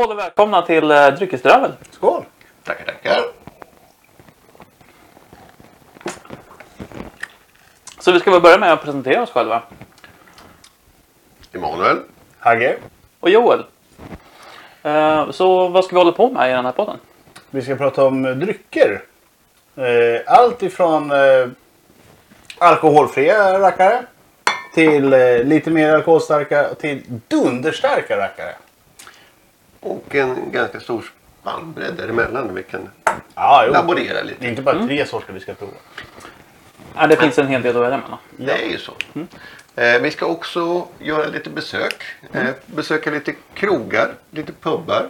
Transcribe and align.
Skål 0.00 0.12
och 0.12 0.18
välkomna 0.18 0.62
till 0.62 0.90
uh, 0.90 1.08
Dryckesdravel. 1.08 1.72
Skål! 1.90 2.24
Tackar, 2.64 2.84
tackar. 2.84 3.22
Så 7.98 8.12
vi 8.12 8.20
ska 8.20 8.30
väl 8.30 8.40
börja 8.40 8.58
med 8.58 8.72
att 8.72 8.82
presentera 8.82 9.22
oss 9.22 9.30
själva. 9.30 9.62
Emanuel. 11.52 11.98
Hagge. 12.38 12.78
Och 13.20 13.30
Joel. 13.30 13.64
Eh, 14.82 15.30
så 15.30 15.68
vad 15.68 15.84
ska 15.84 15.94
vi 15.94 16.00
hålla 16.00 16.12
på 16.12 16.30
med 16.30 16.50
i 16.50 16.52
den 16.52 16.64
här 16.64 16.72
podden? 16.72 16.98
Vi 17.50 17.62
ska 17.62 17.76
prata 17.76 18.04
om 18.04 18.22
drycker. 18.22 19.02
Eh, 19.76 20.20
Allt 20.26 20.62
ifrån 20.62 21.10
eh, 21.10 21.48
alkoholfria 22.58 23.60
rackare 23.60 24.02
till 24.74 25.12
eh, 25.12 25.44
lite 25.44 25.70
mer 25.70 25.94
alkoholstarka 25.94 26.74
till 26.74 27.02
dunderstarka 27.28 28.16
rackare. 28.16 28.54
Och 29.80 30.14
en 30.14 30.52
ganska 30.52 30.80
stor 30.80 31.04
spannbredd 31.40 31.94
däremellan. 31.94 32.54
Vi 32.54 32.62
kan 32.62 32.88
Ja, 33.34 33.64
jo. 33.66 33.72
laborera 33.72 34.14
Det 34.14 34.20
är 34.20 34.24
lite. 34.24 34.46
inte 34.46 34.62
bara 34.62 34.86
tre 34.86 35.06
sorter 35.06 35.32
vi 35.32 35.40
ska 35.40 35.54
prova. 35.54 35.72
Ja, 36.96 37.06
det 37.06 37.16
finns 37.16 37.38
en 37.38 37.46
hel 37.46 37.62
del 37.62 37.76
att 37.76 37.82
välja 37.82 37.96
mellan. 37.98 38.18
Det 38.36 38.52
är 38.64 38.68
ju 38.70 38.78
så. 38.78 38.92
Eh, 39.80 40.00
vi 40.02 40.10
ska 40.10 40.26
också 40.26 40.86
göra 40.98 41.26
lite 41.26 41.50
besök. 41.50 42.02
Eh, 42.32 42.46
besöka 42.66 43.10
lite 43.10 43.34
krogar, 43.54 44.14
lite 44.30 44.52
pubbar. 44.52 45.06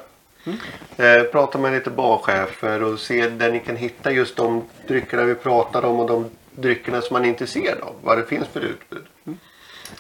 Eh, 0.97 1.23
prata 1.33 1.59
med 1.59 1.73
lite 1.73 1.91
barchefer 1.91 2.83
och 2.83 2.99
se 3.01 3.29
där 3.29 3.53
ni 3.53 3.61
kan 3.61 3.77
hitta 3.77 4.11
just 4.13 4.37
de 4.37 4.65
dryckerna 4.89 5.25
vi 5.25 5.35
pratar 5.35 5.85
om 5.85 6.01
och 6.01 6.07
de 6.09 6.31
dryckerna 6.55 7.01
som 7.01 7.15
man 7.15 7.25
är 7.25 7.29
intresserad 7.29 7.81
av. 7.81 7.95
Vad 8.03 8.19
det 8.19 8.25
finns 8.27 8.49
för 8.49 8.61
utbud. 8.61 9.05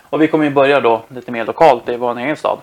Och 0.02 0.22
vi 0.22 0.28
kommer 0.28 0.44
ju 0.44 0.50
börja 0.50 0.80
då 0.80 1.04
lite 1.08 1.30
mer 1.30 1.44
lokalt 1.46 1.88
i 1.88 1.96
vår 1.96 2.18
egen 2.18 2.36
stad. 2.36 2.58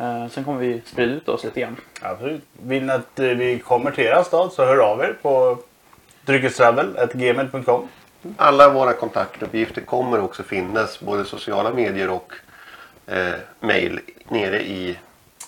Eh, 0.00 0.28
sen 0.28 0.44
kommer 0.44 0.58
vi 0.58 0.82
sprida 0.86 1.12
ut 1.12 1.28
oss 1.28 1.44
lite 1.44 1.60
grann. 1.60 1.76
Absolut. 2.02 2.42
Vill 2.62 2.84
ni 2.84 2.92
att 2.92 3.18
eh, 3.18 3.26
vi 3.26 3.58
kommer 3.58 3.90
till 3.90 4.04
er 4.04 4.22
stad 4.22 4.52
så 4.52 4.64
hör 4.64 4.78
av 4.78 5.00
er 5.00 5.16
på 5.22 5.58
dryckestravel.gmail.com. 6.24 7.88
Alla 8.36 8.68
våra 8.70 8.92
kontaktuppgifter 8.92 9.80
kommer 9.80 10.20
också 10.20 10.42
finnas 10.42 11.00
både 11.00 11.24
sociala 11.24 11.72
medier 11.72 12.10
och 12.10 12.32
eh, 13.06 13.34
mail 13.60 14.00
nere 14.28 14.62
i 14.62 14.98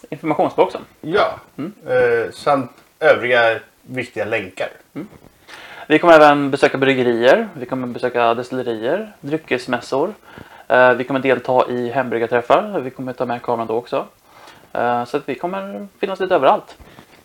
Informationsboxen. 0.08 0.80
Ja. 1.00 1.40
Eh, 1.56 2.32
samt 2.32 2.70
övriga 3.00 3.58
viktiga 3.82 4.24
länkar. 4.24 4.68
Vi 5.86 5.98
kommer 5.98 6.14
även 6.14 6.50
besöka 6.50 6.78
bryggerier, 6.78 7.48
vi 7.54 7.66
kommer 7.66 7.86
besöka 7.86 8.34
destillerier, 8.34 9.12
dryckesmässor. 9.20 10.14
Eh, 10.68 10.92
vi 10.92 11.04
kommer 11.04 11.20
delta 11.20 11.70
i 11.70 11.90
hembryggarträffar, 11.90 12.80
vi 12.80 12.90
kommer 12.90 13.12
ta 13.12 13.26
med 13.26 13.42
kameran 13.42 13.66
då 13.66 13.74
också. 13.74 14.06
Eh, 14.72 15.04
så 15.04 15.16
att 15.16 15.28
vi 15.28 15.34
kommer 15.34 15.86
finnas 16.00 16.20
lite 16.20 16.34
överallt. 16.34 16.76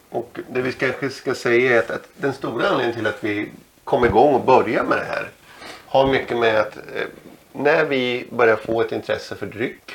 Och 0.09 0.39
det 0.49 0.61
vi 0.61 0.73
kanske 0.73 1.09
ska 1.09 1.35
säga 1.35 1.75
är 1.75 1.79
att, 1.79 1.91
att 1.91 2.07
den 2.17 2.33
stora 2.33 2.67
anledningen 2.67 2.95
till 2.95 3.07
att 3.07 3.23
vi 3.23 3.51
kom 3.83 4.05
igång 4.05 4.33
och 4.33 4.45
började 4.45 4.89
med 4.89 4.97
det 4.97 5.05
här 5.05 5.29
har 5.87 6.07
mycket 6.07 6.37
med 6.37 6.59
att 6.59 6.77
eh, 6.77 7.07
när 7.51 7.85
vi 7.85 8.27
började 8.31 8.61
få 8.61 8.81
ett 8.81 8.91
intresse 8.91 9.35
för 9.35 9.45
dryck 9.45 9.91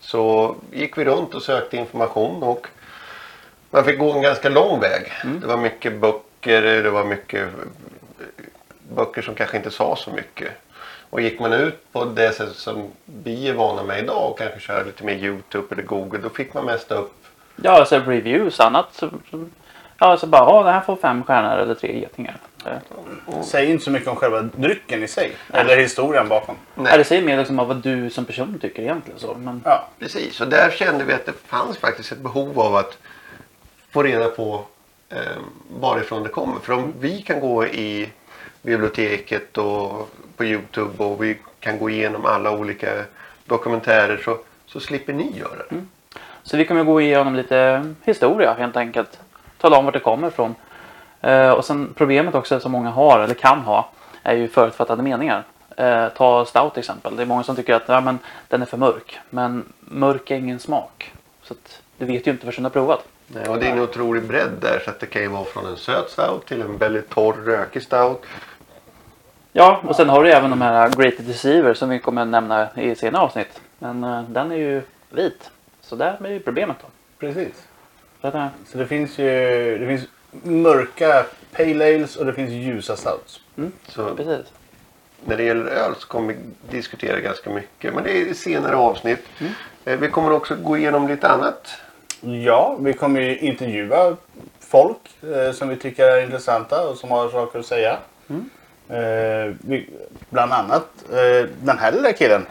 så 0.00 0.56
gick 0.72 0.98
vi 0.98 1.04
runt 1.04 1.34
och 1.34 1.42
sökte 1.42 1.76
information 1.76 2.42
och 2.42 2.66
man 3.70 3.84
fick 3.84 3.98
gå 3.98 4.12
en 4.12 4.22
ganska 4.22 4.48
lång 4.48 4.80
väg. 4.80 5.12
Det 5.40 5.46
var 5.46 5.56
mycket 5.56 6.00
böcker, 6.00 6.62
det 6.62 6.90
var 6.90 7.04
mycket 7.04 7.42
eh, 7.42 7.48
böcker 8.96 9.22
som 9.22 9.34
kanske 9.34 9.56
inte 9.56 9.70
sa 9.70 9.96
så 9.96 10.10
mycket. 10.10 10.52
Och 11.14 11.20
gick 11.20 11.40
man 11.40 11.52
ut 11.52 11.92
på 11.92 12.04
det 12.04 12.32
sätt 12.32 12.56
som 12.56 12.88
vi 13.04 13.48
är 13.48 13.54
vana 13.54 13.82
med 13.82 13.98
idag 13.98 14.30
och 14.30 14.38
kanske 14.38 14.60
köra 14.60 14.82
lite 14.82 15.04
mer 15.04 15.14
Youtube 15.14 15.66
eller 15.70 15.82
Google 15.82 16.18
då 16.18 16.28
fick 16.28 16.54
man 16.54 16.64
mest 16.64 16.90
upp 16.92 17.12
Ja, 17.56 17.70
alltså 17.70 17.98
reviews 17.98 18.60
annat. 18.60 18.86
Så, 18.92 19.10
ja, 19.98 20.16
så 20.16 20.26
bara, 20.26 20.40
ja, 20.50 20.62
det 20.62 20.70
här 20.70 20.80
får 20.80 20.96
fem 20.96 21.22
stjärnor 21.24 21.58
eller 21.58 21.74
tre 21.74 22.00
getingar. 22.00 22.36
Eh, 22.66 23.42
Säg 23.42 23.70
inte 23.70 23.84
så 23.84 23.90
mycket 23.90 24.08
om 24.08 24.16
själva 24.16 24.42
drycken 24.42 25.02
i 25.02 25.08
sig. 25.08 25.32
Eller 25.52 25.76
historien 25.76 26.28
bakom. 26.28 26.56
Nej. 26.74 26.98
Det 26.98 27.04
säger 27.04 27.22
mer 27.22 27.36
liksom 27.38 27.56
vad 27.56 27.76
du 27.76 28.10
som 28.10 28.24
person 28.24 28.58
tycker 28.60 28.82
egentligen. 28.82 29.20
Så. 29.20 29.34
Men, 29.34 29.62
Ja. 29.64 29.88
Precis, 29.98 30.40
och 30.40 30.48
där 30.48 30.70
kände 30.70 31.04
vi 31.04 31.12
att 31.12 31.26
det 31.26 31.32
fanns 31.46 31.78
faktiskt 31.78 32.12
ett 32.12 32.18
behov 32.18 32.60
av 32.60 32.76
att 32.76 32.98
få 33.90 34.02
reda 34.02 34.28
på 34.28 34.64
eh, 35.08 35.18
varifrån 35.80 36.22
det 36.22 36.28
kommer. 36.28 36.60
För 36.60 36.72
om 36.72 36.92
vi 37.00 37.22
kan 37.22 37.40
gå 37.40 37.66
i 37.66 38.08
biblioteket 38.62 39.58
och 39.58 40.10
på 40.36 40.44
Youtube 40.44 41.04
och 41.04 41.24
vi 41.24 41.38
kan 41.60 41.78
gå 41.78 41.90
igenom 41.90 42.26
alla 42.26 42.50
olika 42.50 43.04
dokumentärer 43.44 44.16
så, 44.24 44.38
så 44.66 44.80
slipper 44.80 45.12
ni 45.12 45.38
göra 45.38 45.56
det. 45.56 45.74
Mm. 45.74 45.88
Så 46.42 46.56
vi 46.56 46.64
kommer 46.64 46.84
gå 46.84 47.00
igenom 47.00 47.34
lite 47.34 47.92
historia 48.04 48.54
helt 48.54 48.76
enkelt. 48.76 49.20
Tala 49.58 49.78
om 49.78 49.84
vart 49.84 49.94
det 49.94 50.00
kommer 50.00 50.28
ifrån. 50.28 50.54
Eh, 51.20 51.50
och 51.50 51.64
sen 51.64 51.94
problemet 51.96 52.34
också 52.34 52.60
som 52.60 52.72
många 52.72 52.90
har 52.90 53.20
eller 53.20 53.34
kan 53.34 53.60
ha 53.60 53.90
är 54.22 54.34
ju 54.34 54.48
förutfattade 54.48 55.02
meningar. 55.02 55.44
Eh, 55.76 56.08
ta 56.08 56.44
stout 56.44 56.72
till 56.72 56.80
exempel. 56.80 57.16
Det 57.16 57.22
är 57.22 57.26
många 57.26 57.42
som 57.42 57.56
tycker 57.56 57.74
att 57.74 57.88
ja, 57.88 58.00
men, 58.00 58.18
den 58.48 58.62
är 58.62 58.66
för 58.66 58.76
mörk. 58.76 59.20
Men 59.30 59.72
mörk 59.80 60.30
är 60.30 60.36
ingen 60.36 60.58
smak. 60.58 61.12
Så 61.42 61.54
att, 61.54 61.82
du 61.98 62.04
vet 62.04 62.26
ju 62.26 62.30
inte 62.30 62.46
förrän 62.46 62.62
du 62.62 62.62
har 62.62 62.70
provat. 62.70 63.04
Nej, 63.26 63.48
Och 63.48 63.58
det 63.58 63.66
är 63.66 63.72
en 63.72 63.80
otrolig 63.80 64.22
bredd 64.22 64.50
där 64.60 64.82
så 64.84 64.90
att 64.90 65.00
det 65.00 65.06
kan 65.06 65.22
ju 65.22 65.28
vara 65.28 65.44
från 65.44 65.66
en 65.66 65.76
söt 65.76 66.10
stout 66.10 66.46
till 66.46 66.60
en 66.62 66.78
väldigt 66.78 67.10
torr 67.10 67.34
rökig 67.44 67.82
stout. 67.82 68.22
Ja, 69.52 69.80
och 69.88 69.96
sen 69.96 70.08
har 70.08 70.24
du 70.24 70.30
även 70.32 70.50
de 70.50 70.60
här 70.60 70.90
Great 70.90 71.14
Deceiver 71.18 71.74
som 71.74 71.88
vi 71.88 71.98
kommer 71.98 72.24
nämna 72.24 72.68
i 72.76 72.94
senare 72.94 73.22
avsnitt. 73.22 73.60
Men 73.78 74.04
eh, 74.04 74.22
den 74.22 74.52
är 74.52 74.56
ju 74.56 74.82
vit. 75.10 75.50
Så 75.80 75.96
där 75.96 76.26
är 76.26 76.30
ju 76.30 76.40
problemet 76.40 76.76
då. 76.80 76.86
Precis. 77.18 77.66
Så 78.20 78.26
att, 78.26 78.34
eh, 78.34 78.46
Så 78.66 78.78
det 78.78 78.86
finns 78.86 79.18
ju 79.18 79.24
det 79.78 79.86
finns 79.86 80.08
mörka 80.42 81.26
pale 81.56 81.94
ales 81.94 82.16
och 82.16 82.26
det 82.26 82.32
finns 82.32 82.50
ljusa 82.50 82.96
stouts. 82.96 83.40
Så 83.88 84.14
precis. 84.14 84.52
när 85.24 85.36
det 85.36 85.42
gäller 85.42 85.66
öl 85.66 85.94
så 85.98 86.06
kommer 86.08 86.34
vi 86.34 86.38
diskutera 86.76 87.20
ganska 87.20 87.50
mycket. 87.50 87.94
Men 87.94 88.04
det 88.04 88.10
är 88.10 88.26
i 88.26 88.34
senare 88.34 88.76
avsnitt. 88.76 89.26
Eh, 89.84 89.98
Vi 89.98 90.10
kommer 90.10 90.32
också 90.32 90.56
gå 90.56 90.76
igenom 90.76 91.08
lite 91.08 91.28
annat. 91.28 91.68
Ja, 92.26 92.76
vi 92.80 92.92
kommer 92.92 93.20
ju 93.20 93.38
intervjua 93.38 94.16
folk 94.60 94.98
eh, 95.22 95.52
som 95.52 95.68
vi 95.68 95.76
tycker 95.76 96.04
är 96.04 96.24
intressanta 96.24 96.88
och 96.88 96.96
som 96.96 97.10
har 97.10 97.28
saker 97.28 97.58
att 97.58 97.66
säga. 97.66 97.98
Eh, 98.88 99.54
vi, 99.60 99.90
bland 100.30 100.52
annat 100.52 100.86
eh, 101.10 101.48
den 101.62 101.78
här 101.78 101.92
lilla 101.92 102.12
killen. 102.12 102.46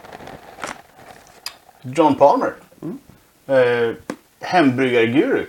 John 1.82 2.14
Palmer. 2.14 2.52
Eh, 3.46 3.94
hembryggarguru. 4.40 5.46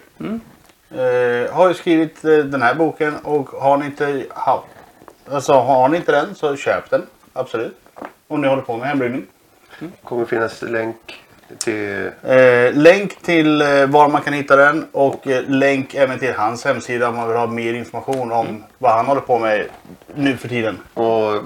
Eh, 0.92 1.54
har 1.54 1.68
ju 1.68 1.74
skrivit 1.74 2.26
eh, 2.26 2.38
den 2.38 2.62
här 2.62 2.76
boken 2.76 3.16
och 3.24 3.50
har 3.50 3.78
ni 3.78 3.86
inte 3.86 4.26
ha, 4.30 4.64
alltså, 5.32 5.54
har 5.54 5.90
ni 5.90 5.98
inte 5.98 6.12
den 6.12 6.36
så 6.36 6.56
köp 6.56 6.90
den. 6.90 7.08
Absolut. 7.34 7.78
Om 8.28 8.42
ni 8.42 8.48
håller 8.48 8.62
på 8.62 8.78
med 8.78 8.88
hembryggning. 8.88 9.26
kommer 10.04 10.26
finnas 10.26 10.62
länk 10.62 11.25
till 11.58 12.12
Eh, 12.24 12.74
länk 12.74 13.22
till 13.22 13.62
eh, 13.62 13.86
var 13.86 14.10
man 14.10 14.22
kan 14.22 14.34
hitta 14.34 14.56
den 14.56 14.88
och 14.92 15.28
eh, 15.28 15.44
länk 15.48 15.94
även 15.94 16.20
till 16.20 16.34
hans 16.34 16.66
hemsida 16.66 17.10
om 17.10 17.16
man 17.16 17.28
vill 17.28 17.38
ha 17.38 17.48
mer 17.48 17.74
information 17.74 18.32
om 18.32 18.64
vad 18.78 18.92
han 18.92 19.06
håller 19.06 19.22
på 19.22 19.40
med 19.40 19.68
nu 20.16 20.38
för 20.38 20.48
tiden. 20.48 20.78
och 20.94 21.36
eh, 21.36 21.42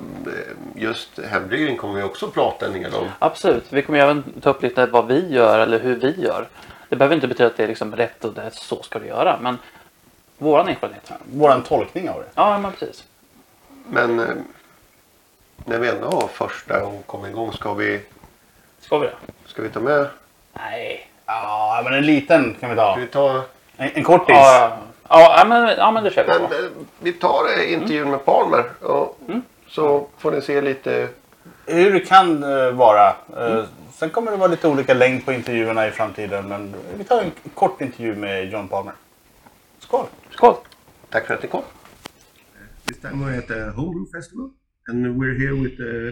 just 0.75 1.19
hembryggning 1.19 1.77
kommer 1.77 1.93
vi 1.93 2.03
också 2.03 2.27
prata 2.27 2.65
en 2.65 2.73
del 2.73 2.93
om. 2.93 3.07
Absolut. 3.19 3.65
Vi 3.69 3.81
kommer 3.81 3.99
även 3.99 4.23
ta 4.41 4.49
upp 4.49 4.63
lite 4.63 4.85
vad 4.85 5.07
vi 5.07 5.33
gör 5.33 5.59
eller 5.59 5.79
hur 5.79 5.95
vi 5.95 6.21
gör. 6.21 6.47
Det 6.89 6.95
behöver 6.95 7.15
inte 7.15 7.27
betyda 7.27 7.47
att 7.47 7.57
det 7.57 7.63
är 7.63 7.67
liksom 7.67 7.95
rätt 7.95 8.25
och 8.25 8.33
det 8.33 8.41
är 8.41 8.49
så 8.49 8.83
ska 8.83 8.99
du 8.99 9.05
göra. 9.05 9.39
Men 9.41 9.57
våran 10.37 10.67
erfarenhet. 10.67 11.11
Våran 11.33 11.63
tolkning 11.63 12.09
av 12.09 12.19
det. 12.19 12.27
Ja, 12.35 12.57
men 12.57 12.71
precis. 12.71 13.03
Men 13.89 14.19
eh, 14.19 14.25
när 15.65 15.79
vi 15.79 15.89
ändå 15.89 16.07
har 16.07 16.27
första 16.27 16.79
gången 16.79 17.03
kommit 17.05 17.31
igång 17.31 17.53
ska 17.53 17.73
vi, 17.73 18.01
Ska 18.79 18.97
vi 18.97 19.07
det? 19.07 19.13
ska 19.45 19.61
vi 19.61 19.69
ta 19.69 19.79
med? 19.79 20.07
Nej. 20.53 21.09
Ja, 21.25 21.81
men 21.83 21.93
en 21.93 22.05
liten 22.05 22.55
kan 22.59 22.69
vi 22.69 22.75
ta. 22.75 22.91
Ska 22.91 23.01
vi 23.01 23.07
ta 23.07 23.43
En, 23.77 23.89
en 23.93 24.03
kortis. 24.03 24.35
Ja, 24.35 24.77
ja, 25.09 25.35
ja, 25.39 25.45
men, 25.45 25.77
ja, 25.77 25.91
men 25.91 26.03
det 26.03 26.11
kör 26.11 26.23
vi 26.23 26.29
men, 26.39 26.47
på. 26.47 26.53
eh, 26.53 26.59
vi 26.99 27.13
tar 27.13 27.57
eh, 27.59 27.73
intervjun 27.73 28.11
med 28.11 28.25
Palmer 28.25 28.63
och 28.81 29.19
så 29.67 30.07
får 30.17 30.31
ni 30.31 30.41
se 30.41 30.61
lite 30.61 31.09
Hur 31.65 31.93
det 31.93 31.99
kan 31.99 32.41
vara. 32.77 33.07
Eh, 33.37 33.63
Sen 33.91 34.09
kommer 34.09 34.31
det 34.31 34.37
vara 34.37 34.47
lite 34.51 34.67
olika 34.67 34.93
längd 34.93 35.25
på 35.25 35.33
intervjuerna 35.33 35.87
i 35.87 35.91
framtiden. 35.91 36.47
Men 36.47 36.75
vi 36.97 37.03
tar 37.03 37.21
en 37.21 37.31
kort 37.53 37.81
intervju 37.81 38.15
med 38.15 38.51
John 38.51 38.67
Palmer. 38.67 38.93
Skål! 39.79 40.05
Skål! 40.31 40.55
Tack 41.09 41.25
för 41.27 41.33
att 41.33 41.41
ni 41.43 41.47
kom. 41.49 41.61
This 42.87 43.01
time 43.01 43.25
we're 43.25 43.37
at 43.39 43.47
the 43.47 43.59
Homebrew 43.75 44.05
Festival 44.17 44.49
and 44.87 45.05
we're 45.21 45.37
here 45.39 45.53
with 45.63 45.79
uh, 45.81 46.11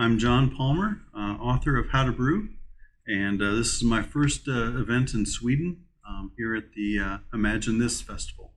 I'm 0.00 0.16
John 0.16 0.54
Palmer, 0.54 1.00
uh, 1.12 1.38
author 1.40 1.76
of 1.76 1.88
How 1.90 2.04
to 2.04 2.12
Brew, 2.12 2.50
and 3.08 3.42
uh, 3.42 3.56
this 3.56 3.74
is 3.74 3.82
my 3.82 4.00
first 4.00 4.46
uh, 4.46 4.78
event 4.78 5.12
in 5.12 5.26
Sweden 5.26 5.86
um, 6.08 6.30
here 6.38 6.54
at 6.54 6.72
the 6.76 7.00
uh, 7.00 7.18
Imagine 7.34 7.80
This 7.80 8.00
Festival 8.00 8.52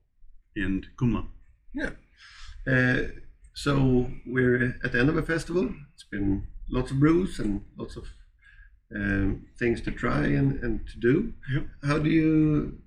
in 0.55 0.85
Kumla. 0.97 1.25
Yeah. 1.73 1.89
Uh, 2.71 3.07
so 3.55 4.11
we're 4.23 4.75
at 4.83 4.91
the 4.91 4.99
end 4.99 5.09
of 5.09 5.17
a 5.17 5.23
festival. 5.23 5.73
It's 5.95 6.03
been 6.03 6.45
lots 6.69 6.91
of 6.91 6.99
brews 6.99 7.39
and 7.39 7.65
lots 7.75 7.97
of 7.97 8.05
um, 8.95 9.47
things 9.57 9.81
to 9.81 9.91
try 9.91 10.25
and, 10.25 10.63
and 10.63 10.87
to 10.89 10.99
do. 10.99 11.33
Yep. 11.51 11.63
How 11.85 11.97
do 11.97 12.11
you 12.11 12.77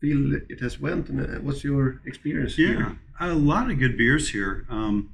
feel 0.00 0.36
it 0.48 0.60
has 0.60 0.78
went, 0.78 1.08
and 1.08 1.20
uh, 1.20 1.40
what's 1.40 1.64
your 1.64 2.00
experience? 2.06 2.56
Yeah, 2.56 2.66
here? 2.68 2.98
a 3.18 3.34
lot 3.34 3.72
of 3.72 3.80
good 3.80 3.98
beers 3.98 4.30
here. 4.30 4.66
Um, 4.70 5.10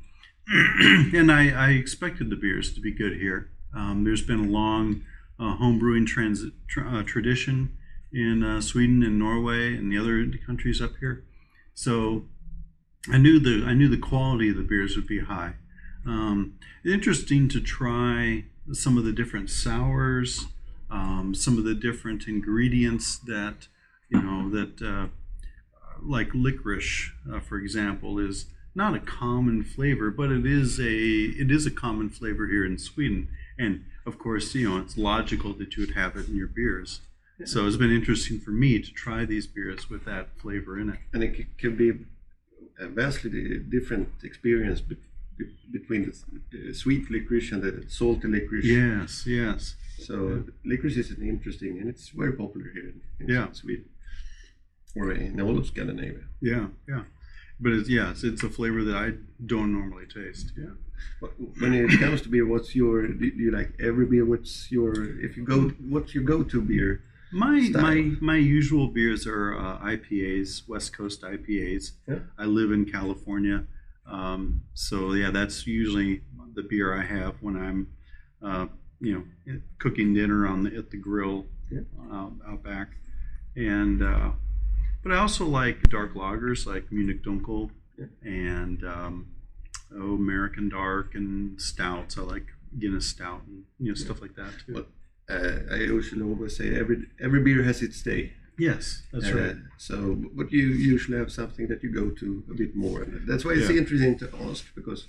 and 1.14 1.30
I, 1.30 1.50
I 1.50 1.70
expected 1.70 2.28
the 2.28 2.36
beers 2.36 2.72
to 2.74 2.80
be 2.80 2.90
good 2.90 3.18
here. 3.18 3.50
Um, 3.74 4.02
there's 4.02 4.22
been 4.22 4.40
a 4.40 4.48
long 4.48 5.02
uh, 5.38 5.54
home 5.54 5.78
brewing 5.78 6.06
transit, 6.06 6.52
tr- 6.66 6.88
uh, 6.88 7.02
tradition 7.04 7.76
in 8.12 8.42
uh, 8.42 8.60
Sweden 8.60 9.04
and 9.04 9.16
Norway 9.16 9.76
and 9.76 9.92
the 9.92 9.98
other 9.98 10.26
countries 10.44 10.82
up 10.82 10.96
here. 10.98 11.24
So 11.74 12.24
I 13.08 13.18
knew 13.18 13.38
the 13.38 13.64
I 13.64 13.74
knew 13.74 13.88
the 13.88 13.96
quality 13.96 14.50
of 14.50 14.56
the 14.56 14.62
beers 14.62 14.96
would 14.96 15.06
be 15.06 15.20
high. 15.20 15.54
Um, 16.04 16.58
interesting 16.84 17.48
to 17.50 17.60
try 17.60 18.46
some 18.72 18.98
of 18.98 19.04
the 19.04 19.12
different 19.12 19.50
sours, 19.50 20.46
um, 20.90 21.32
some 21.34 21.58
of 21.58 21.64
the 21.64 21.74
different 21.74 22.26
ingredients 22.26 23.18
that 23.18 23.68
you 24.08 24.20
know 24.20 24.50
that 24.50 24.82
uh, 24.82 25.06
like 26.02 26.34
licorice, 26.34 27.12
uh, 27.32 27.38
for 27.38 27.56
example, 27.58 28.18
is 28.18 28.46
not 28.74 28.94
a 28.94 29.00
common 29.00 29.62
flavor, 29.64 30.10
but 30.10 30.30
it 30.30 30.46
is 30.46 30.78
a 30.78 30.92
it 31.42 31.50
is 31.50 31.66
a 31.66 31.70
common 31.70 32.08
flavor 32.10 32.46
here 32.46 32.64
in 32.64 32.78
Sweden. 32.78 33.28
And 33.58 33.84
of 34.06 34.18
course, 34.18 34.54
you 34.54 34.68
know 34.68 34.78
it's 34.78 34.96
logical 34.96 35.52
that 35.54 35.76
you 35.76 35.86
would 35.86 35.94
have 35.96 36.16
it 36.16 36.28
in 36.28 36.36
your 36.36 36.48
beers. 36.48 37.00
So 37.46 37.66
it's 37.66 37.76
been 37.78 37.90
interesting 38.00 38.38
for 38.38 38.50
me 38.50 38.80
to 38.80 38.92
try 38.92 39.24
these 39.24 39.46
beers 39.46 39.88
with 39.88 40.04
that 40.04 40.28
flavor 40.42 40.78
in 40.78 40.90
it. 40.90 40.98
and 41.14 41.22
it 41.24 41.58
can 41.58 41.74
be 41.74 41.90
a 42.78 42.86
vastly 42.88 43.30
different 43.76 44.08
experience 44.22 44.80
be- 44.82 44.96
be- 45.38 45.56
between 45.72 46.12
the 46.52 46.74
sweet 46.74 47.10
licorice 47.10 47.50
and 47.52 47.62
the 47.62 47.84
salty 47.88 48.28
licorice. 48.28 48.66
Yes, 48.66 49.26
yes. 49.26 49.74
So 49.98 50.44
licorice 50.66 50.98
is 50.98 51.10
an 51.10 51.26
interesting, 51.26 51.78
and 51.78 51.88
it's 51.88 52.08
very 52.10 52.32
popular 52.34 52.68
here 52.74 52.88
in, 52.92 53.00
in 53.20 53.28
Yeah. 53.34 53.50
Sweden 53.52 53.86
or 54.96 55.12
in 55.12 55.40
all 55.40 55.56
of 55.58 55.66
Scandinavia. 55.66 56.24
Yeah, 56.42 56.66
yeah. 56.88 57.04
But 57.60 57.72
it's, 57.72 57.88
yes, 57.88 58.24
it's 58.24 58.42
a 58.42 58.48
flavor 58.50 58.82
that 58.84 58.96
I 58.96 59.12
don't 59.44 59.72
normally 59.72 60.06
taste. 60.06 60.52
Yeah. 60.56 60.70
But 61.20 61.32
when 61.58 61.72
it 61.74 61.98
comes 61.98 62.22
to 62.22 62.28
beer, 62.28 62.46
what's 62.46 62.74
your? 62.74 63.06
Do 63.06 63.30
do 63.30 63.42
you 63.42 63.50
like 63.50 63.72
every 63.80 64.06
beer? 64.06 64.24
What's 64.24 64.70
your? 64.70 64.92
If 65.20 65.36
you 65.36 65.44
go, 65.44 65.68
what's 65.88 66.14
your 66.14 66.24
go-to 66.24 66.60
beer? 66.62 67.02
My 67.32 67.60
Style. 67.62 67.82
my 67.82 67.94
my 68.20 68.36
usual 68.36 68.88
beers 68.88 69.26
are 69.26 69.54
uh, 69.56 69.78
IPAs, 69.80 70.66
West 70.68 70.96
Coast 70.96 71.22
IPAs. 71.22 71.92
Yeah. 72.08 72.18
I 72.38 72.44
live 72.44 72.72
in 72.72 72.84
California, 72.86 73.64
um, 74.06 74.62
so 74.74 75.12
yeah, 75.12 75.30
that's 75.30 75.66
usually 75.66 76.22
the 76.54 76.62
beer 76.62 76.92
I 76.98 77.04
have 77.04 77.36
when 77.40 77.56
I'm, 77.56 77.86
uh, 78.42 78.66
you 79.00 79.12
know, 79.46 79.60
cooking 79.78 80.12
dinner 80.14 80.46
on 80.46 80.64
the 80.64 80.76
at 80.76 80.90
the 80.90 80.96
grill 80.96 81.46
Yeah. 81.70 81.80
out, 82.12 82.32
out 82.46 82.62
back, 82.64 82.88
and 83.56 84.02
uh, 84.02 84.30
but 85.02 85.12
I 85.12 85.16
also 85.18 85.44
like 85.46 85.82
dark 85.90 86.14
lagers 86.14 86.66
like 86.66 86.90
Munich 86.92 87.22
Dunkel 87.24 87.70
Yeah. 87.98 88.06
and 88.22 88.84
um, 88.84 89.14
oh 89.94 90.14
American 90.14 90.68
Dark 90.68 91.14
and 91.14 91.60
stouts. 91.60 92.16
I 92.18 92.22
like 92.22 92.46
Guinness 92.78 93.06
Stout 93.08 93.42
and 93.46 93.64
you 93.78 93.88
know 93.88 93.94
stuff 93.94 94.20
like 94.20 94.34
that 94.36 94.52
too. 94.66 94.74
Well, 94.74 94.86
Uh, 95.36 95.60
I 95.74 95.76
usually 95.96 96.22
always 96.30 96.56
say 96.56 96.66
every 96.82 96.96
every 97.26 97.40
beer 97.46 97.62
has 97.70 97.78
its 97.82 98.02
day. 98.02 98.22
yes, 98.58 98.84
that's 99.12 99.30
Uh, 99.32 99.38
right. 99.42 99.56
So, 99.78 99.96
but 100.38 100.46
you 100.56 100.66
usually 100.94 101.18
have 101.22 101.30
something 101.40 101.66
that 101.70 101.80
you 101.84 101.90
go 102.00 102.06
to 102.22 102.26
a 102.52 102.54
bit 102.62 102.72
more, 102.84 102.98
and 103.04 103.12
that's 103.28 103.44
why 103.44 103.52
it's 103.58 103.70
Yeah. 103.70 103.80
interesting 103.82 104.14
to 104.22 104.26
ask 104.48 104.62
because 104.78 105.00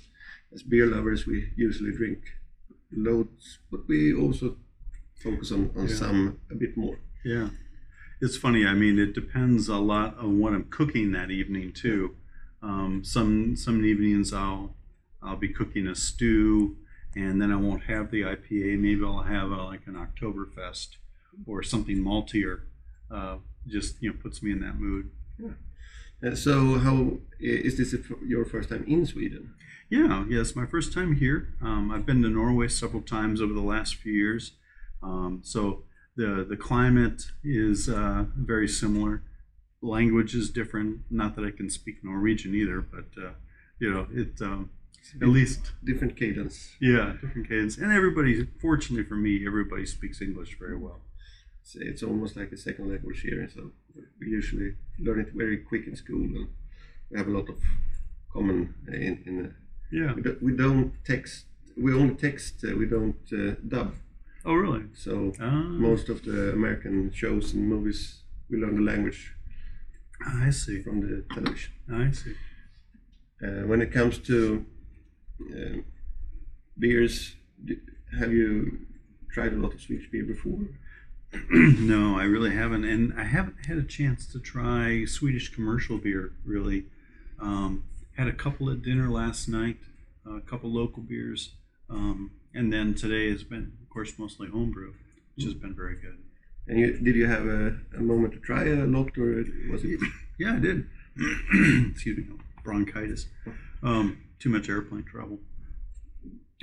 as 0.53 0.61
beer 0.71 0.85
lovers, 0.95 1.21
we 1.31 1.37
usually 1.67 1.93
drink 2.01 2.19
loads, 3.07 3.59
but 3.71 3.81
we 3.91 4.13
also 4.23 4.57
focus 5.23 5.51
on, 5.51 5.61
on 5.79 5.87
Yeah. 5.87 5.95
some 6.03 6.19
a 6.53 6.55
bit 6.63 6.73
more. 6.83 6.97
Yeah. 7.33 7.49
It's 8.21 8.37
funny. 8.37 8.65
I 8.67 8.73
mean, 8.73 8.99
it 8.99 9.13
depends 9.13 9.67
a 9.67 9.77
lot 9.77 10.17
on 10.19 10.39
what 10.39 10.53
I'm 10.53 10.65
cooking 10.65 11.11
that 11.11 11.31
evening 11.31 11.73
too. 11.73 12.15
Um, 12.61 13.03
some 13.03 13.55
some 13.55 13.83
evenings 13.83 14.31
I'll 14.31 14.75
I'll 15.23 15.37
be 15.37 15.49
cooking 15.49 15.87
a 15.87 15.95
stew, 15.95 16.77
and 17.15 17.41
then 17.41 17.51
I 17.51 17.55
won't 17.55 17.83
have 17.83 18.11
the 18.11 18.21
IPA. 18.21 18.77
Maybe 18.79 19.03
I'll 19.03 19.23
have 19.23 19.49
a, 19.49 19.63
like 19.63 19.87
an 19.87 19.95
Oktoberfest 19.95 20.97
or 21.47 21.63
something 21.63 21.97
maltier. 21.97 22.61
Uh, 23.09 23.37
just 23.67 23.95
you 24.01 24.11
know 24.11 24.17
puts 24.21 24.43
me 24.43 24.51
in 24.51 24.59
that 24.61 24.75
mood. 24.75 25.09
Uh, 26.23 26.35
so, 26.35 26.77
how 26.77 27.17
is 27.39 27.77
this 27.77 27.95
your 28.23 28.45
first 28.45 28.69
time 28.69 28.85
in 28.87 29.05
Sweden? 29.07 29.55
Yeah, 29.89 30.25
yeah, 30.29 30.41
it's 30.41 30.55
my 30.55 30.67
first 30.67 30.93
time 30.93 31.15
here. 31.15 31.55
Um, 31.59 31.91
I've 31.91 32.05
been 32.05 32.21
to 32.21 32.29
Norway 32.29 32.67
several 32.67 33.01
times 33.01 33.41
over 33.41 33.53
the 33.53 33.61
last 33.61 33.95
few 33.95 34.13
years. 34.13 34.51
Um, 35.01 35.41
so 35.43 35.83
the 36.15 36.45
the 36.47 36.57
climate 36.57 37.31
is 37.43 37.89
uh, 37.89 38.25
very 38.35 38.67
similar. 38.67 39.23
Language 39.81 40.35
is 40.35 40.49
different. 40.51 40.99
Not 41.09 41.35
that 41.35 41.45
I 41.45 41.51
can 41.51 41.69
speak 41.69 42.03
Norwegian 42.03 42.53
either, 42.53 42.81
but 42.81 43.07
uh, 43.21 43.31
you 43.79 43.91
know, 43.91 44.07
it 44.11 44.41
um, 44.41 44.69
at 45.21 45.27
least 45.27 45.71
Different 45.83 46.15
cadence. 46.15 46.75
yeah, 46.79 47.13
different 47.21 47.47
cadence. 47.47 47.77
And 47.77 47.91
everybody, 47.91 48.47
fortunately 48.61 49.05
for 49.05 49.15
me, 49.15 49.45
everybody 49.47 49.85
speaks 49.85 50.21
English 50.21 50.57
very 50.59 50.77
well. 50.77 51.01
It's, 51.61 51.75
it's 51.75 52.03
almost 52.03 52.35
like 52.37 52.51
a 52.51 52.57
second 52.57 52.89
language 52.89 53.21
here, 53.21 53.49
so 53.53 53.71
we 54.19 54.27
usually 54.27 54.75
learn 54.99 55.19
it 55.19 55.29
very 55.33 55.57
quick 55.57 55.87
in 55.87 55.95
school, 55.95 56.21
and 56.21 56.47
we 57.09 57.17
have 57.17 57.27
a 57.27 57.31
lot 57.31 57.49
of 57.49 57.59
common 58.31 58.75
uh, 58.87 58.93
in. 58.93 59.23
in 59.25 59.55
Yeah. 59.91 60.13
we, 60.13 60.21
don't, 60.21 60.41
we 60.43 60.51
don't 60.55 60.93
text. 61.05 61.45
We 61.75 61.93
only 61.93 62.15
text. 62.15 62.63
Uh, 62.63 62.75
we 62.77 62.85
don't 62.85 63.17
uh, 63.33 63.55
dub. 63.67 63.93
Oh, 64.45 64.53
really? 64.53 64.85
So 64.93 65.33
Ah, 65.39 65.63
most 65.63 66.09
of 66.09 66.23
the 66.23 66.51
American 66.53 67.11
shows 67.13 67.53
and 67.53 67.67
movies, 67.67 68.21
we 68.49 68.57
learn 68.57 68.75
the 68.75 68.81
language 68.81 69.33
I 70.25 70.49
see. 70.51 70.81
from 70.81 71.01
the 71.01 71.23
television. 71.33 71.73
I 71.91 72.11
see. 72.11 72.35
Uh, 73.43 73.65
when 73.67 73.81
it 73.81 73.91
comes 73.91 74.17
to 74.19 74.65
um 75.55 75.85
beers, 76.77 77.35
have 78.19 78.31
you 78.33 78.79
tried 79.31 79.53
a 79.53 79.57
lot 79.57 79.73
of 79.73 79.81
Swedish 79.81 80.09
beer 80.11 80.23
before? 80.25 80.59
no, 81.49 82.17
I 82.19 82.23
really 82.23 82.51
haven't, 82.51 82.83
and 82.83 83.13
I 83.19 83.23
haven't 83.23 83.65
had 83.67 83.77
a 83.77 83.83
chance 83.83 84.25
to 84.33 84.39
try 84.39 85.05
Swedish 85.05 85.53
commercial 85.53 85.97
beer. 85.97 86.33
Really, 86.45 86.85
um, 87.39 87.83
had 88.17 88.27
a 88.27 88.33
couple 88.33 88.69
at 88.69 88.81
dinner 88.81 89.09
last 89.09 89.47
night, 89.47 89.77
a 90.25 90.41
couple 90.41 90.69
local 90.71 91.01
beers, 91.03 91.53
um, 91.89 92.31
and 92.53 92.71
then 92.73 92.93
today 92.93 93.29
has 93.31 93.43
been, 93.43 93.71
course, 93.91 94.17
mostly 94.17 94.47
homebrew, 94.47 94.93
which 95.35 95.45
has 95.45 95.53
been 95.53 95.75
very 95.75 95.95
good. 95.95 96.17
And 96.67 96.79
you, 96.79 96.99
did 96.99 97.15
you 97.15 97.27
have 97.27 97.45
a, 97.45 97.77
a 97.97 98.01
moment 98.01 98.33
to 98.33 98.39
try 98.39 98.65
a 98.65 98.85
lot, 98.85 99.17
or 99.17 99.43
was 99.71 99.83
it? 99.83 99.99
Yeah, 100.39 100.55
I 100.55 100.59
did. 100.59 100.87
Excuse 101.91 102.17
me, 102.17 102.25
bronchitis. 102.63 103.27
Um, 103.83 104.23
too 104.39 104.49
much 104.49 104.69
airplane 104.69 105.03
travel. 105.03 105.37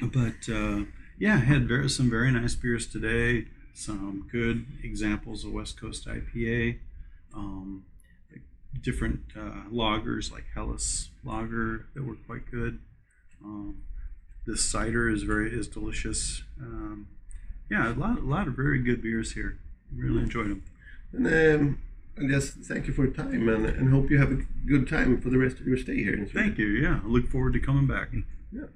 But 0.03 0.53
uh, 0.53 0.85
yeah, 1.17 1.35
I 1.35 1.39
had 1.39 1.69
very, 1.69 1.89
some 1.89 2.11
very 2.11 2.33
nice 2.33 2.57
beers 2.57 2.89
today. 2.89 3.47
Some 3.75 4.29
good 4.33 4.67
examples 4.83 5.45
of 5.45 5.53
West 5.53 5.81
Coast 5.81 6.09
IPA. 6.09 6.81
Um, 7.33 7.85
different 8.81 9.21
uh, 9.37 9.69
lagers 9.71 10.33
like 10.33 10.45
Hellas 10.55 11.11
Lager 11.25 11.87
that 11.95 12.05
were 12.05 12.17
quite 12.27 12.51
good. 12.51 12.81
Um, 13.45 13.83
this 14.47 14.65
cider 14.65 15.09
is 15.09 15.23
very 15.23 15.53
is 15.53 15.69
delicious. 15.69 16.43
Um, 16.61 17.09
yeah, 17.71 17.93
a 17.93 17.95
lot, 17.95 18.19
a 18.19 18.25
lot 18.25 18.49
of 18.49 18.55
very 18.55 18.81
good 18.81 19.03
beers 19.03 19.33
here. 19.33 19.59
Really 19.95 20.23
enjoyed 20.23 20.51
them. 20.51 20.63
And 21.13 21.27
um, 21.27 21.79
I 22.19 22.27
just 22.27 22.59
thank 22.59 22.87
you 22.87 22.93
for 22.93 23.05
your 23.05 23.15
time, 23.15 23.49
and, 23.49 23.67
and 23.67 23.93
hope 23.93 24.11
you 24.11 24.19
have 24.19 24.33
a 24.33 24.43
good 24.67 24.89
time 24.89 25.21
for 25.21 25.31
the 25.31 25.39
rest 25.39 25.61
of 25.61 25.67
your 25.67 25.77
stay 25.77 25.97
here 25.97 26.15
in 26.15 26.29
Sweden. 26.29 26.49
Thank 26.49 26.59
you. 26.59 26.67
Yeah, 26.67 27.01
I 27.03 27.07
look 27.07 27.29
forward 27.29 27.55
to 27.55 27.61
coming 27.61 27.87
back. 27.87 28.09
Yeah. 28.53 28.67